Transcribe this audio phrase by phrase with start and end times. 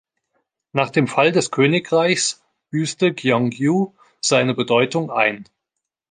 [0.71, 5.45] Nach dem Fall des Königreichs büßte Gyeongju seine Bedeutung ein.